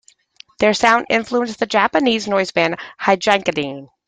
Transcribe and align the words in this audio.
Their 0.57 0.73
sound 0.73 1.05
influenced 1.11 1.59
the 1.59 1.67
Japanese 1.67 2.27
noise 2.27 2.49
band 2.51 2.79
Hijokaidan. 3.01 3.89